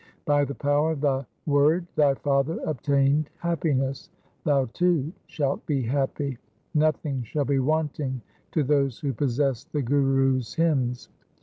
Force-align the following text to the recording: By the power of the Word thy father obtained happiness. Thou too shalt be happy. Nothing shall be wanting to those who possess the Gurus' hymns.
By 0.25 0.45
the 0.45 0.55
power 0.55 0.93
of 0.93 1.01
the 1.01 1.27
Word 1.45 1.85
thy 1.95 2.15
father 2.15 2.57
obtained 2.65 3.29
happiness. 3.37 4.09
Thou 4.45 4.65
too 4.73 5.13
shalt 5.27 5.63
be 5.67 5.83
happy. 5.83 6.39
Nothing 6.73 7.21
shall 7.21 7.45
be 7.45 7.59
wanting 7.59 8.19
to 8.53 8.63
those 8.63 8.99
who 8.99 9.13
possess 9.13 9.65
the 9.65 9.83
Gurus' 9.83 10.55
hymns. 10.55 11.09